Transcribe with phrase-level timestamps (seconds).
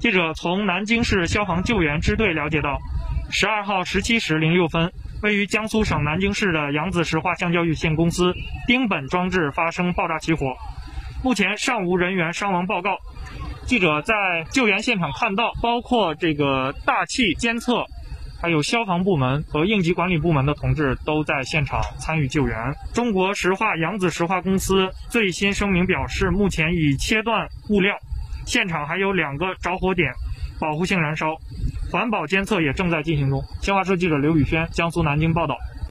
[0.00, 2.78] 记者从南京市消防救援支队了解到，
[3.30, 4.90] 十二号十七时零六分，
[5.22, 8.32] 位于江苏省南京市的扬子石化橡胶有限公司
[8.66, 10.54] 丁苯装置发生爆炸起火，
[11.22, 12.96] 目前尚无人员伤亡报告。
[13.66, 14.14] 记者在
[14.50, 17.84] 救援现场看到，包括这个大气监测。
[18.42, 22.56] 还有消防部门和应急管理部门的同志都在现场参与救援。
[22.94, 27.94] 中国石化扬子石化公司最新声明表示，目前已切断物料，
[28.46, 30.12] 现场还有两个着火点，
[30.58, 31.36] 保护性燃烧，
[31.90, 33.42] 环保监测也正在进行中。
[33.60, 35.56] 新华社记者刘宇轩，江苏南京报道。